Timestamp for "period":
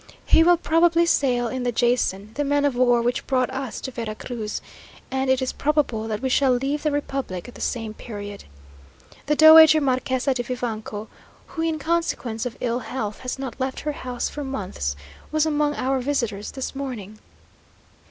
7.93-8.45